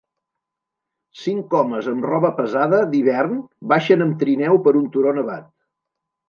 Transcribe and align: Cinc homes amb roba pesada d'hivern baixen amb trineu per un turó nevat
Cinc 1.23 1.53
homes 1.59 1.89
amb 1.91 2.07
roba 2.11 2.31
pesada 2.39 2.79
d'hivern 2.95 3.37
baixen 3.75 4.05
amb 4.07 4.17
trineu 4.25 4.59
per 4.69 4.75
un 4.81 4.89
turó 4.97 5.15
nevat 5.21 5.47